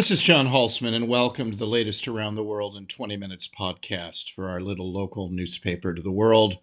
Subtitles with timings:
[0.00, 3.46] This is John Hulsman, and welcome to the latest Around the World in 20 Minutes
[3.46, 6.56] podcast for our little local newspaper to the world,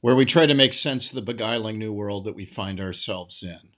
[0.00, 3.42] where we try to make sense of the beguiling new world that we find ourselves
[3.42, 3.70] in.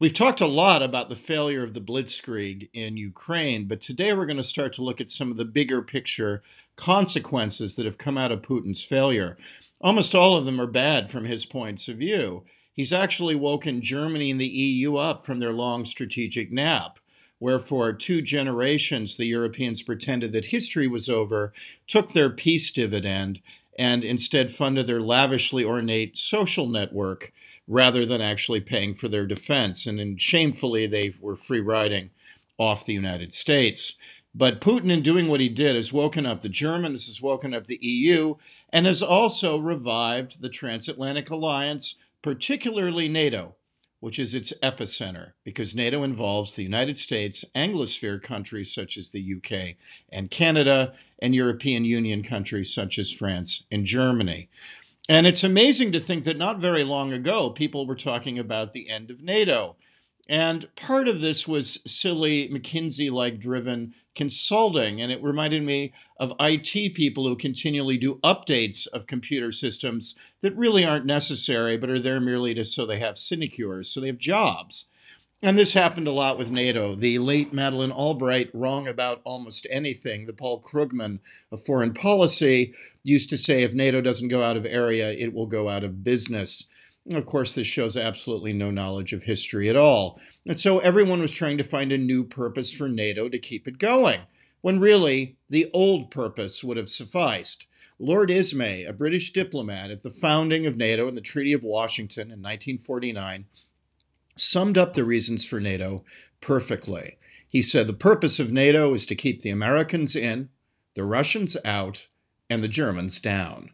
[0.00, 4.26] We've talked a lot about the failure of the blitzkrieg in Ukraine, but today we're
[4.26, 6.42] going to start to look at some of the bigger picture
[6.74, 9.36] consequences that have come out of Putin's failure.
[9.80, 12.42] Almost all of them are bad from his points of view.
[12.72, 16.98] He's actually woken Germany and the EU up from their long strategic nap
[17.38, 21.52] where for two generations the Europeans pretended that history was over,
[21.86, 23.40] took their peace dividend,
[23.78, 27.32] and instead funded their lavishly ornate social network
[27.68, 29.86] rather than actually paying for their defense.
[29.86, 32.10] And then shamefully, they were free riding
[32.58, 33.96] off the United States.
[34.34, 37.66] But Putin, in doing what he did, has woken up the Germans, has woken up
[37.66, 38.34] the EU,
[38.70, 43.56] and has also revived the transatlantic alliance, particularly NATO
[44.00, 49.34] which is its epicenter, because NATO involves the United States, Anglosphere countries such as the
[49.36, 49.76] UK
[50.10, 54.48] and Canada, and European Union countries such as France and Germany.
[55.08, 58.90] And it's amazing to think that not very long ago, people were talking about the
[58.90, 59.76] end of NATO.
[60.28, 65.00] And part of this was silly McKinsey like driven consulting.
[65.00, 70.56] And it reminded me of IT people who continually do updates of computer systems that
[70.56, 74.18] really aren't necessary, but are there merely to so they have sinecures, so they have
[74.18, 74.90] jobs.
[75.42, 76.94] And this happened a lot with NATO.
[76.94, 80.26] The late Madeleine Albright, wrong about almost anything.
[80.26, 81.20] The Paul Krugman
[81.52, 85.46] of foreign policy used to say if NATO doesn't go out of area, it will
[85.46, 86.64] go out of business.
[87.10, 90.20] Of course, this shows absolutely no knowledge of history at all.
[90.46, 93.78] And so everyone was trying to find a new purpose for NATO to keep it
[93.78, 94.22] going,
[94.60, 97.66] when really the old purpose would have sufficed.
[97.98, 102.24] Lord Ismay, a British diplomat at the founding of NATO and the Treaty of Washington
[102.24, 103.46] in 1949,
[104.36, 106.04] summed up the reasons for NATO
[106.40, 107.16] perfectly.
[107.48, 110.50] He said the purpose of NATO is to keep the Americans in,
[110.94, 112.08] the Russians out,
[112.50, 113.70] and the Germans down.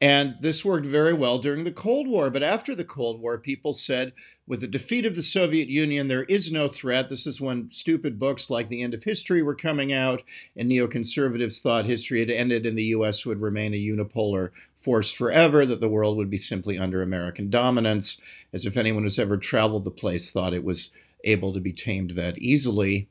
[0.00, 2.30] And this worked very well during the Cold War.
[2.30, 4.12] But after the Cold War, people said,
[4.46, 7.08] with the defeat of the Soviet Union, there is no threat.
[7.08, 10.22] This is when stupid books like The End of History were coming out,
[10.56, 13.26] and neoconservatives thought history had ended and the U.S.
[13.26, 18.20] would remain a unipolar force forever, that the world would be simply under American dominance,
[18.52, 20.90] as if anyone who's ever traveled the place thought it was
[21.24, 23.08] able to be tamed that easily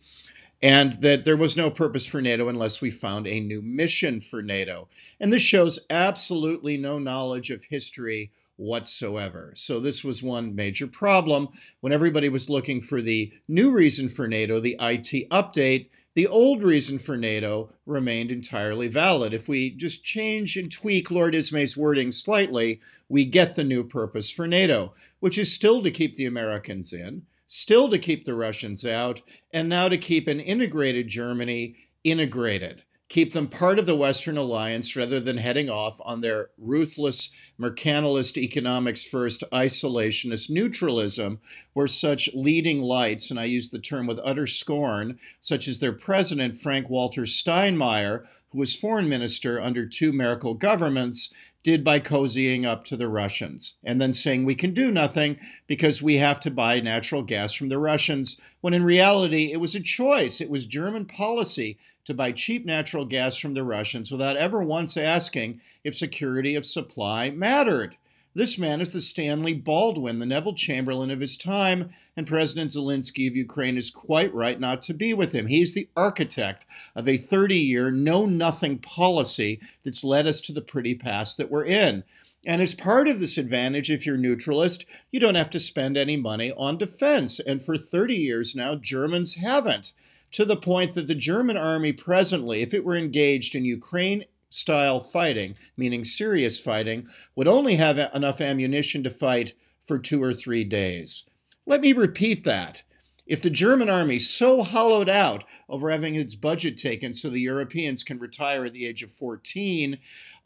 [0.62, 4.42] and that there was no purpose for NATO unless we found a new mission for
[4.42, 4.88] NATO.
[5.20, 9.54] And this shows absolutely no knowledge of history whatsoever.
[9.56, 11.50] So, this was one major problem.
[11.80, 16.64] When everybody was looking for the new reason for NATO, the IT update, the old
[16.64, 19.36] reason for NATO remained entirely valid.
[19.36, 24.32] If we just change and tweak Lord Ismay's wording slightly, we get the new purpose
[24.32, 28.86] for NATO, which is still to keep the Americans in still to keep the Russians
[28.86, 29.22] out,
[29.52, 32.84] and now to keep an integrated Germany integrated.
[33.10, 38.38] Keep them part of the Western alliance rather than heading off on their ruthless, mercantilist
[38.38, 41.40] economics first, isolationist neutralism,
[41.72, 45.94] where such leading lights, and I use the term with utter scorn, such as their
[45.94, 51.34] president, Frank Walter Steinmeier, who was foreign minister under two Merkel governments,
[51.68, 56.02] did by cozying up to the Russians and then saying we can do nothing because
[56.02, 59.82] we have to buy natural gas from the Russians, when in reality it was a
[59.82, 60.40] choice.
[60.40, 64.96] It was German policy to buy cheap natural gas from the Russians without ever once
[64.96, 67.98] asking if security of supply mattered.
[68.38, 73.28] This man is the Stanley Baldwin, the Neville Chamberlain of his time, and President Zelensky
[73.28, 75.48] of Ukraine is quite right not to be with him.
[75.48, 76.64] He's the architect
[76.96, 81.50] of a 30 year know nothing policy that's led us to the pretty past that
[81.50, 82.04] we're in.
[82.46, 86.16] And as part of this advantage, if you're neutralist, you don't have to spend any
[86.16, 87.40] money on defense.
[87.40, 89.94] And for 30 years now, Germans haven't,
[90.34, 95.00] to the point that the German army presently, if it were engaged in Ukraine style
[95.00, 100.64] fighting, meaning serious fighting, would only have enough ammunition to fight for two or three
[100.64, 101.28] days.
[101.66, 102.84] Let me repeat that.
[103.26, 108.02] If the German army so hollowed out over having its budget taken so the Europeans
[108.02, 109.98] can retire at the age of 14,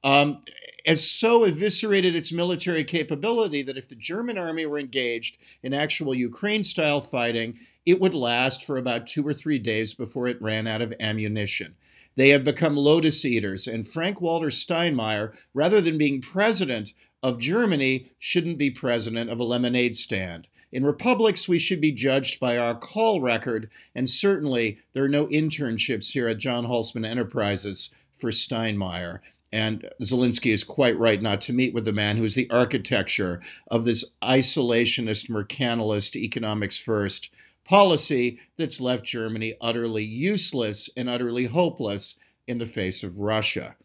[0.03, 0.37] um,
[0.85, 6.15] has so eviscerated its military capability that if the German army were engaged in actual
[6.15, 10.65] Ukraine style fighting, it would last for about two or three days before it ran
[10.65, 11.75] out of ammunition.
[12.15, 13.67] They have become lotus eaters.
[13.67, 16.93] And Frank Walter Steinmeier, rather than being president
[17.23, 20.47] of Germany, shouldn't be president of a lemonade stand.
[20.71, 25.27] In republics, we should be judged by our call record, and certainly there are no
[25.27, 29.19] internships here at John Hulsman Enterprises for Steinmeier.
[29.51, 33.41] And Zelensky is quite right not to meet with the man who is the architecture
[33.69, 37.29] of this isolationist, mercantilist, economics first
[37.65, 43.75] policy that's left Germany utterly useless and utterly hopeless in the face of Russia.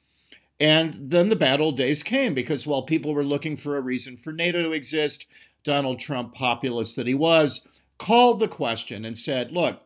[0.58, 4.16] And then the bad old days came because while people were looking for a reason
[4.16, 5.26] for NATO to exist,
[5.62, 7.66] Donald Trump, populist that he was,
[7.98, 9.80] called the question and said, look,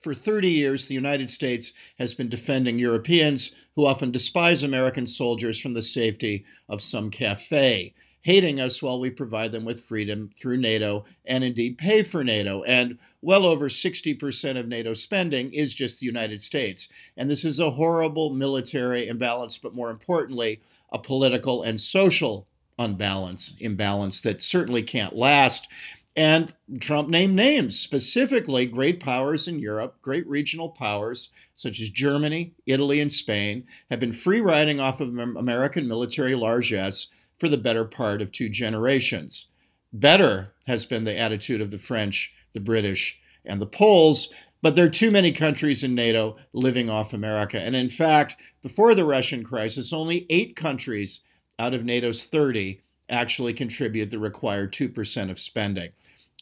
[0.00, 5.60] for 30 years, the United States has been defending Europeans who often despise American soldiers
[5.60, 10.56] from the safety of some cafe, hating us while we provide them with freedom through
[10.56, 12.62] NATO and indeed pay for NATO.
[12.64, 16.88] And well over 60% of NATO spending is just the United States.
[17.16, 20.60] And this is a horrible military imbalance, but more importantly,
[20.90, 22.46] a political and social
[22.78, 25.68] unbalance, imbalance that certainly can't last.
[26.16, 32.54] And Trump named names, specifically great powers in Europe, great regional powers such as Germany,
[32.66, 37.84] Italy, and Spain, have been free riding off of American military largesse for the better
[37.84, 39.48] part of two generations.
[39.92, 44.84] Better has been the attitude of the French, the British, and the Poles, but there
[44.84, 47.60] are too many countries in NATO living off America.
[47.60, 51.20] And in fact, before the Russian crisis, only eight countries
[51.58, 55.90] out of NATO's 30 actually contribute the required 2% of spending.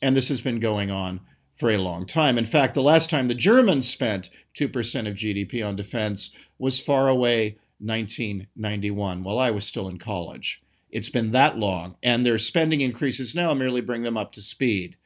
[0.02, 1.20] And this has been going on
[1.52, 2.36] for a long time.
[2.36, 7.08] In fact, the last time the Germans spent 2% of GDP on defense was far
[7.08, 10.62] away 1991, while I was still in college.
[10.96, 14.96] It's been that long, and their spending increases now merely bring them up to speed.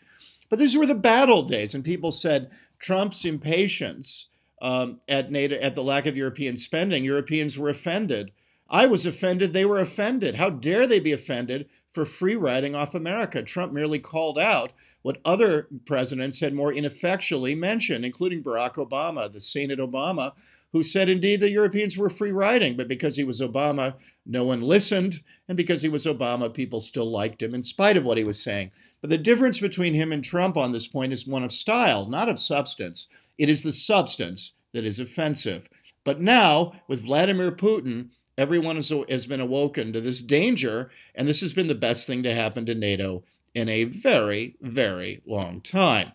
[0.49, 4.29] But these were the bad old days, and people said Trump's impatience
[4.63, 8.31] um, at NATO, at the lack of European spending, Europeans were offended
[8.71, 10.37] I was offended, they were offended.
[10.37, 13.43] How dare they be offended for free riding off America?
[13.43, 14.73] Trump merely called out
[15.03, 20.35] what other presidents had more ineffectually mentioned, including Barack Obama, the sainted Obama,
[20.73, 24.61] who said indeed the Europeans were free riding, but because he was Obama, no one
[24.61, 25.21] listened.
[25.51, 28.41] And because he was Obama, people still liked him in spite of what he was
[28.41, 28.71] saying.
[29.01, 32.29] But the difference between him and Trump on this point is one of style, not
[32.29, 33.09] of substance.
[33.37, 35.69] It is the substance that is offensive.
[36.05, 38.11] But now, with Vladimir Putin,
[38.41, 42.35] Everyone has been awoken to this danger, and this has been the best thing to
[42.35, 43.23] happen to NATO
[43.55, 46.13] in a very, very long time.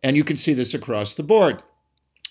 [0.00, 1.64] And you can see this across the board.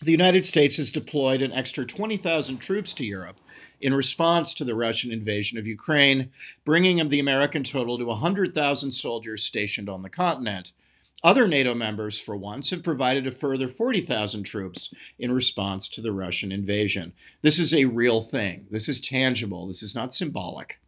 [0.02, 3.42] The United States has deployed an extra 20,000 troops to Europe
[3.82, 6.32] in response to the Russian invasion of Ukraine,
[6.66, 10.74] bringing the American total to 100,000 soldiers stationed on the continent.
[11.22, 16.14] Other NATO members, for once, have provided a further 40,000 troops in response to the
[16.14, 17.12] Russian invasion.
[17.42, 18.68] This is a real thing.
[18.72, 19.68] This is tangible.
[19.68, 20.80] This is not symbolic.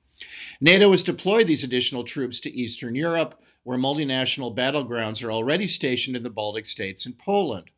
[0.62, 6.16] NATO has deployed these additional troops to Eastern Europe, where multinational battlegrounds are already stationed
[6.16, 7.72] in the Baltic states and Poland.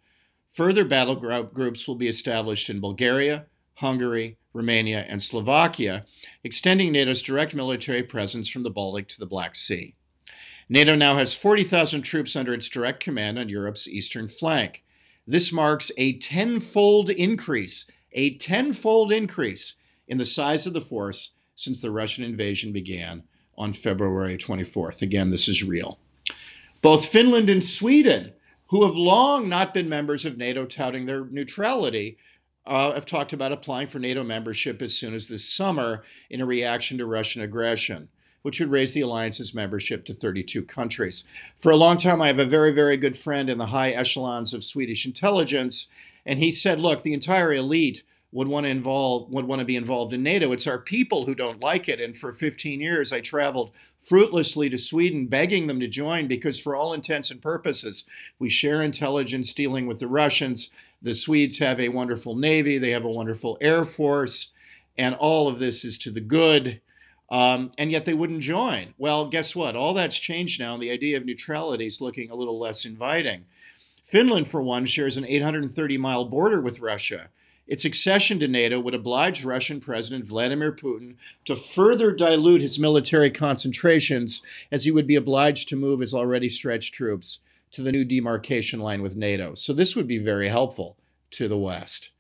[0.50, 6.06] Further battle groups will be established in Bulgaria, Hungary, Romania, and Slovakia,
[6.44, 9.96] extending NATO's direct military presence from the Baltic to the Black Sea.
[10.70, 14.84] NATO now has 40,000 troops under its direct command on Europe's eastern flank.
[15.28, 19.76] This marks a tenfold increase, a tenfold increase
[20.08, 23.24] in the size of the force since the Russian invasion began
[23.58, 25.02] on February 24th.
[25.02, 26.00] Again, this is real.
[26.82, 28.34] Both Finland and Sweden,
[28.68, 32.18] who have long not been members of NATO touting their neutrality,
[32.65, 36.45] uh, have talked about applying for NATO membership as soon as this summer in a
[36.45, 38.10] reaction to Russian aggression
[38.44, 41.25] which would raise the alliance's membership to 32 countries.
[41.57, 44.54] For a long time, I have a very, very good friend in the high echelons
[44.54, 45.89] of Swedish intelligence,
[46.25, 48.03] and he said, look, the entire elite
[48.34, 50.51] would want to involve would want to be involved in NATO.
[50.51, 52.01] It's our people who don't like it.
[52.01, 56.75] And for 15 years, I traveled fruitlessly to Sweden, begging them to join because, for
[56.75, 58.08] all intents and purposes,
[58.39, 60.72] we share intelligence dealing with the Russians.
[61.03, 62.77] The Swedes have a wonderful navy.
[62.77, 64.53] They have a wonderful air force,
[64.98, 66.79] and all of this is to the good.
[67.29, 68.93] Um, and yet they wouldn't join.
[68.98, 69.75] Well, guess what?
[69.75, 73.45] All that's changed now, and the idea of neutrality is looking a little less inviting.
[74.03, 77.29] Finland, for one, shares an 830 mile border with Russia.
[77.67, 83.31] Its accession to NATO would oblige Russian President Vladimir Putin to further dilute his military
[83.31, 84.41] concentrations,
[84.72, 87.39] as he would be obliged to move his already stretched troops
[87.74, 89.53] to the new demarcation line with NATO.
[89.53, 90.98] So, this would be very helpful
[91.32, 92.12] to the West.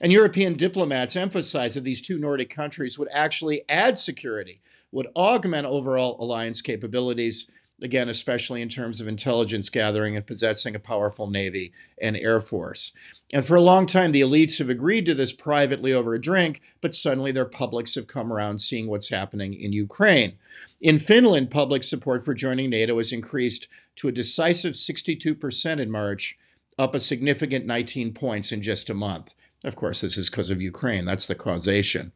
[0.00, 4.60] And European diplomats emphasized that these two Nordic countries would actually add security,
[4.92, 7.50] would augment overall alliance capabilities,
[7.80, 12.92] again, especially in terms of intelligence gathering and possessing a powerful navy and air force.
[13.32, 16.60] And for a long time, the elites have agreed to this privately over a drink,
[16.80, 20.36] but suddenly their publics have come around seeing what's happening in Ukraine.
[20.80, 26.38] In Finland, public support for joining NATO has increased to a decisive 62% in March,
[26.78, 29.34] up a significant 19 points in just a month.
[29.64, 31.04] Of course, this is because of Ukraine.
[31.04, 32.12] That's the causation.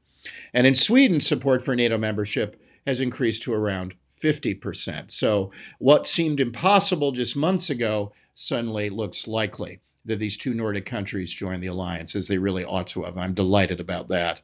[0.53, 5.11] And in Sweden, support for NATO membership has increased to around 50%.
[5.11, 11.33] So, what seemed impossible just months ago suddenly looks likely that these two Nordic countries
[11.33, 13.17] join the alliance, as they really ought to have.
[13.17, 14.43] I'm delighted about that.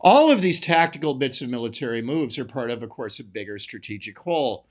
[0.00, 3.58] All of these tactical bits of military moves are part of, of course, a bigger
[3.58, 4.66] strategic whole.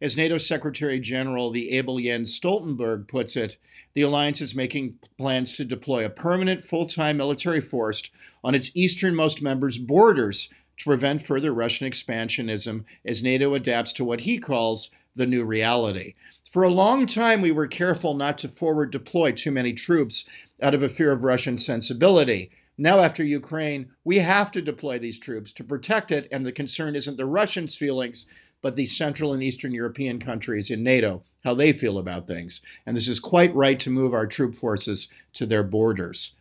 [0.00, 3.58] As NATO Secretary General, the able Jens Stoltenberg puts it,
[3.94, 8.10] the alliance is making plans to deploy a permanent full time military force
[8.42, 14.22] on its easternmost members' borders to prevent further Russian expansionism as NATO adapts to what
[14.22, 16.14] he calls the new reality.
[16.48, 20.24] For a long time, we were careful not to forward deploy too many troops
[20.62, 22.50] out of a fear of Russian sensibility.
[22.76, 26.96] Now, after Ukraine, we have to deploy these troops to protect it, and the concern
[26.96, 28.26] isn't the Russians' feelings,
[28.64, 32.62] but the Central and Eastern European countries in NATO, how they feel about things.
[32.86, 36.36] And this is quite right to move our troop forces to their borders.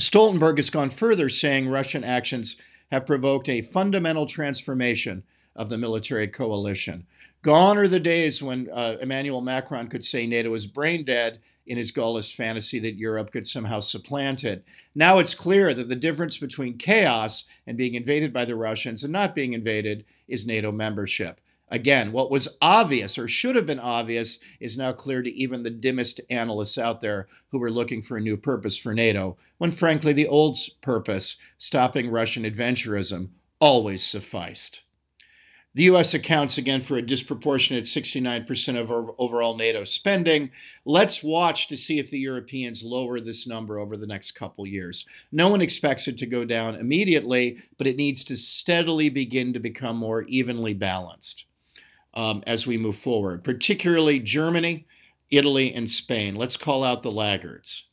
[0.00, 2.56] Stoltenberg has gone further, saying Russian actions
[2.90, 5.24] have provoked a fundamental transformation
[5.54, 7.06] of the military coalition.
[7.42, 11.76] Gone are the days when uh, Emmanuel Macron could say NATO is brain dead in
[11.76, 14.64] his Gaullist fantasy that Europe could somehow supplant it.
[14.94, 19.12] Now it's clear that the difference between chaos and being invaded by the Russians and
[19.12, 21.40] not being invaded is NATO membership.
[21.68, 25.70] Again, what was obvious or should have been obvious is now clear to even the
[25.70, 30.12] dimmest analysts out there who were looking for a new purpose for NATO, when frankly
[30.12, 34.82] the old purpose, stopping Russian adventurism, always sufficed.
[35.76, 36.14] The U.S.
[36.14, 40.50] accounts again for a disproportionate 69% of our overall NATO spending.
[40.86, 45.04] Let's watch to see if the Europeans lower this number over the next couple years.
[45.30, 49.60] No one expects it to go down immediately, but it needs to steadily begin to
[49.60, 51.44] become more evenly balanced
[52.14, 54.86] um, as we move forward, particularly Germany,
[55.30, 56.36] Italy, and Spain.
[56.36, 57.88] Let's call out the laggards.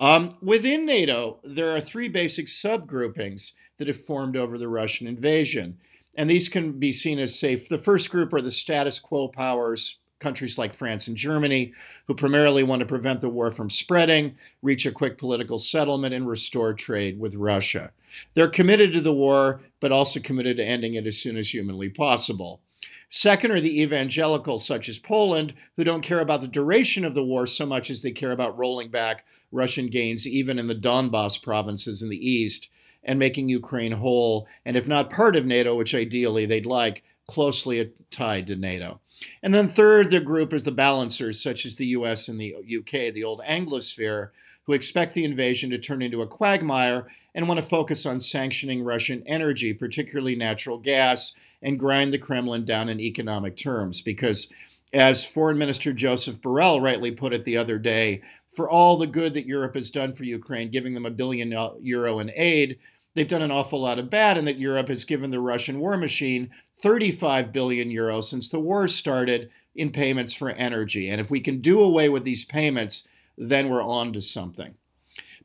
[0.00, 5.78] Um, within NATO, there are three basic subgroupings that have formed over the Russian invasion.
[6.16, 7.68] And these can be seen as safe.
[7.68, 11.72] The first group are the status quo powers, countries like France and Germany,
[12.06, 16.28] who primarily want to prevent the war from spreading, reach a quick political settlement, and
[16.28, 17.92] restore trade with Russia.
[18.34, 21.88] They're committed to the war, but also committed to ending it as soon as humanly
[21.88, 22.60] possible.
[23.08, 27.24] Second are the evangelicals, such as Poland, who don't care about the duration of the
[27.24, 31.42] war so much as they care about rolling back Russian gains, even in the Donbass
[31.42, 32.70] provinces in the east
[33.04, 37.92] and making Ukraine whole, and if not part of NATO, which ideally they'd like, closely
[38.10, 39.00] tied to NATO.
[39.42, 43.12] And then third, the group is the balancers, such as the US and the UK,
[43.12, 44.30] the old Anglosphere,
[44.64, 48.84] who expect the invasion to turn into a quagmire and want to focus on sanctioning
[48.84, 54.02] Russian energy, particularly natural gas, and grind the Kremlin down in economic terms.
[54.02, 54.52] Because,
[54.92, 58.22] as Foreign Minister Joseph Borrell rightly put it the other day,
[58.54, 61.70] for all the good that Europe has done for Ukraine, giving them a billion uh,
[61.80, 62.78] euro in aid,
[63.14, 65.96] they've done an awful lot of bad and that Europe has given the Russian war
[65.96, 71.08] machine 35 billion euros since the war started in payments for energy.
[71.08, 74.74] And if we can do away with these payments, then we're on to something.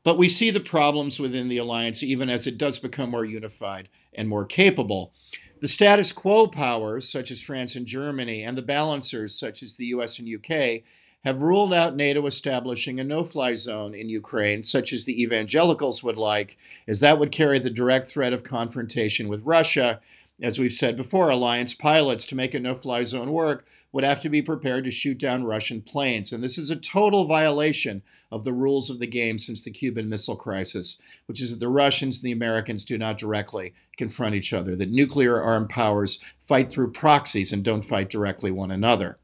[0.02, 3.88] But we see the problems within the alliance even as it does become more unified
[4.12, 5.12] and more capable.
[5.60, 9.86] The status quo powers, such as France and Germany, and the balancers, such as the
[9.86, 10.82] US and UK,
[11.28, 16.02] have ruled out NATO establishing a no fly zone in Ukraine, such as the evangelicals
[16.02, 16.56] would like,
[16.86, 20.00] as that would carry the direct threat of confrontation with Russia.
[20.40, 24.20] As we've said before, alliance pilots to make a no fly zone work would have
[24.20, 26.32] to be prepared to shoot down Russian planes.
[26.32, 30.08] And this is a total violation of the rules of the game since the Cuban
[30.08, 34.54] Missile Crisis, which is that the Russians and the Americans do not directly confront each
[34.54, 39.18] other, that nuclear armed powers fight through proxies and don't fight directly one another.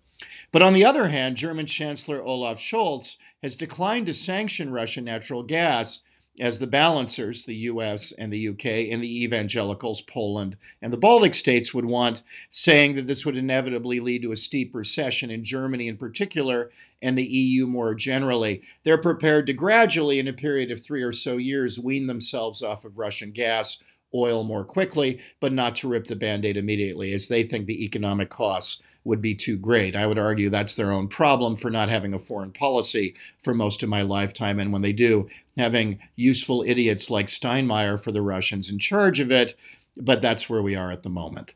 [0.54, 5.42] But on the other hand, German Chancellor Olaf Scholz has declined to sanction Russian natural
[5.42, 6.04] gas
[6.38, 11.34] as the balancers, the US and the UK, and the evangelicals, Poland and the Baltic
[11.34, 15.88] states, would want, saying that this would inevitably lead to a steep recession in Germany
[15.88, 16.70] in particular
[17.02, 18.62] and the EU more generally.
[18.84, 22.84] They're prepared to gradually, in a period of three or so years, wean themselves off
[22.84, 23.82] of Russian gas.
[24.14, 27.84] Oil more quickly, but not to rip the band aid immediately, as they think the
[27.84, 29.94] economic costs would be too great.
[29.94, 33.82] I would argue that's their own problem for not having a foreign policy for most
[33.82, 34.58] of my lifetime.
[34.58, 39.30] And when they do, having useful idiots like Steinmeier for the Russians in charge of
[39.30, 39.54] it.
[39.96, 41.54] But that's where we are at the moment.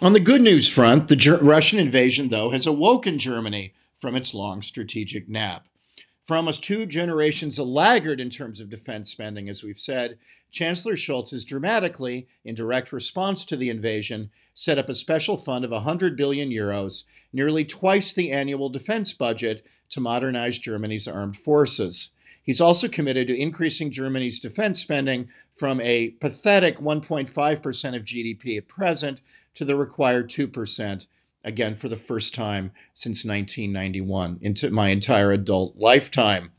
[0.00, 4.34] On the good news front, the Ger- Russian invasion, though, has awoken Germany from its
[4.34, 5.68] long strategic nap.
[6.22, 10.18] For almost two generations, a laggard in terms of defense spending, as we've said,
[10.50, 15.64] Chancellor Scholz has dramatically, in direct response to the invasion, set up a special fund
[15.64, 22.12] of 100 billion euros, nearly twice the annual defense budget, to modernize Germany's armed forces.
[22.42, 28.68] He's also committed to increasing Germany's defense spending from a pathetic 1.5% of GDP at
[28.68, 29.20] present
[29.54, 31.06] to the required 2%
[31.44, 36.52] again for the first time since 1991 into my entire adult lifetime.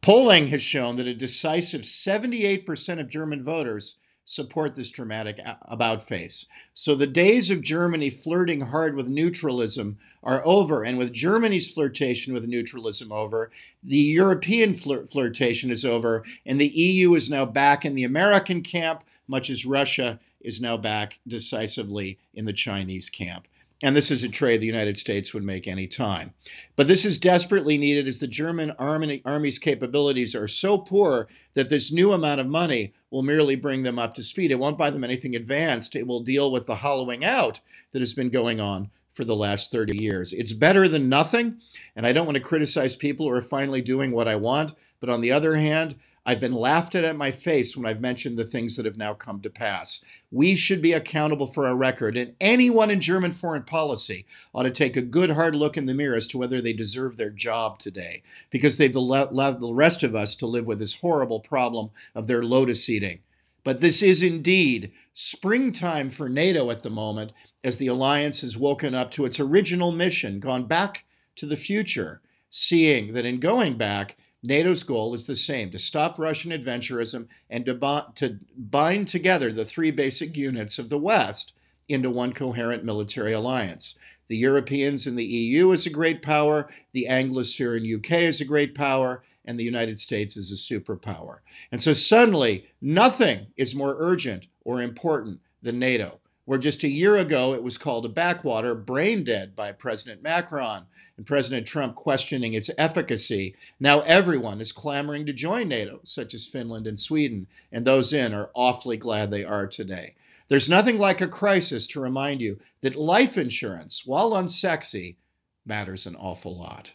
[0.00, 3.98] Polling has shown that a decisive 78% of German voters
[4.30, 6.46] support this dramatic uh, about face.
[6.72, 10.84] So the days of Germany flirting hard with neutralism are over.
[10.84, 13.50] And with Germany's flirtation with neutralism over,
[13.82, 16.24] the European flir- flirtation is over.
[16.46, 20.76] And the EU is now back in the American camp, much as Russia is now
[20.76, 23.48] back decisively in the Chinese camp.
[23.82, 26.34] And this is a trade the United States would make any time.
[26.76, 31.70] But this is desperately needed as the German army, army's capabilities are so poor that
[31.70, 34.50] this new amount of money will merely bring them up to speed.
[34.50, 35.96] It won't buy them anything advanced.
[35.96, 37.60] It will deal with the hollowing out
[37.92, 40.32] that has been going on for the last 30 years.
[40.32, 41.60] It's better than nothing.
[41.96, 44.74] And I don't want to criticize people who are finally doing what I want.
[45.00, 45.96] But on the other hand,
[46.26, 49.14] I've been laughed at at my face when I've mentioned the things that have now
[49.14, 50.04] come to pass.
[50.30, 54.70] We should be accountable for our record, and anyone in German foreign policy ought to
[54.70, 57.78] take a good hard look in the mirror as to whether they deserve their job
[57.78, 62.26] today, because they've allowed the rest of us to live with this horrible problem of
[62.26, 63.20] their lotus eating.
[63.64, 67.32] But this is indeed springtime for NATO at the moment,
[67.64, 71.04] as the alliance has woken up to its original mission, gone back
[71.36, 76.18] to the future, seeing that in going back, NATO's goal is the same to stop
[76.18, 81.54] Russian adventurism and to, to bind together the three basic units of the West
[81.88, 83.98] into one coherent military alliance.
[84.28, 88.44] The Europeans and the EU is a great power, the Anglosphere in UK is a
[88.44, 91.38] great power, and the United States is a superpower.
[91.72, 97.16] And so suddenly, nothing is more urgent or important than NATO where just a year
[97.16, 102.54] ago it was called a backwater, brain dead by President Macron and President Trump questioning
[102.54, 103.54] its efficacy.
[103.78, 108.32] Now everyone is clamoring to join NATO, such as Finland and Sweden, and those in
[108.34, 110.14] are awfully glad they are today.
[110.48, 115.16] There's nothing like a crisis to remind you that life insurance, while unsexy,
[115.64, 116.94] matters an awful lot.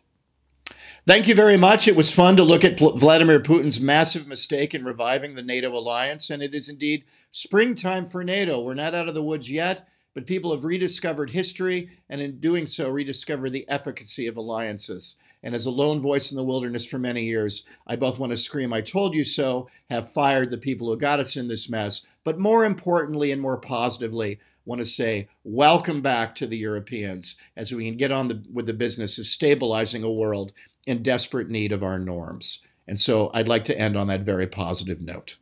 [1.07, 1.87] Thank you very much.
[1.87, 6.29] It was fun to look at Vladimir Putin's massive mistake in reviving the NATO alliance,
[6.29, 7.05] and it is indeed
[7.35, 8.61] springtime for NATO.
[8.61, 12.65] We're not out of the woods yet, but people have rediscovered history, and in doing
[12.65, 15.17] so, rediscovered the efficacy of alliances.
[15.43, 18.37] And as a lone voice in the wilderness for many years, I both want to
[18.37, 22.07] scream, I told you so, have fired the people who got us in this mess,
[22.23, 27.73] but more importantly and more positively, want to say welcome back to the Europeans as
[27.73, 30.53] we can get on the, with the business of stabilizing a world
[30.87, 32.65] in desperate need of our norms.
[32.87, 35.37] And so I'd like to end on that very positive note.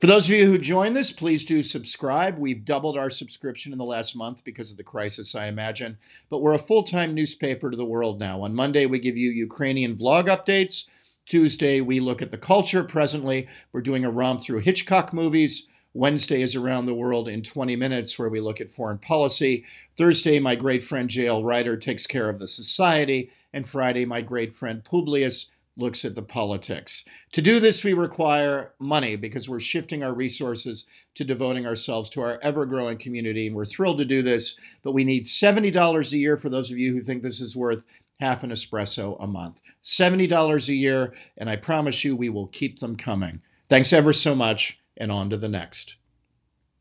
[0.00, 2.38] For those of you who join this, please do subscribe.
[2.38, 5.98] We've doubled our subscription in the last month because of the crisis, I imagine.
[6.28, 8.42] But we're a full time newspaper to the world now.
[8.42, 10.86] On Monday, we give you Ukrainian vlog updates.
[11.24, 12.82] Tuesday, we look at the culture.
[12.84, 15.68] Presently, we're doing a romp through Hitchcock movies.
[15.94, 19.64] Wednesday is Around the World in 20 Minutes, where we look at foreign policy.
[19.96, 21.44] Thursday, my great friend J.L.
[21.44, 23.30] Ryder takes care of the society.
[23.52, 27.04] And Friday, my great friend Publius looks at the politics.
[27.32, 32.20] To do this, we require money because we're shifting our resources to devoting ourselves to
[32.20, 33.46] our ever growing community.
[33.46, 36.78] And we're thrilled to do this, but we need $70 a year for those of
[36.78, 37.84] you who think this is worth
[38.20, 39.62] half an espresso a month.
[39.82, 43.42] $70 a year, and I promise you we will keep them coming.
[43.68, 45.96] Thanks ever so much and on to the next.